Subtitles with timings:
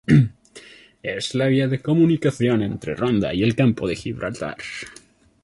[1.03, 4.57] Es la vía de comunicación entre Ronda y el Campo de Gibraltar.